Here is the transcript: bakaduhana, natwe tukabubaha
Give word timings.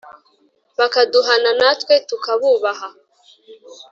bakaduhana, 0.79 1.49
natwe 1.59 1.93
tukabubaha 2.07 2.87